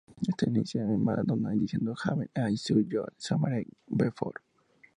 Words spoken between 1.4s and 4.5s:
diciendo: "Haven't I seen you somewhere before?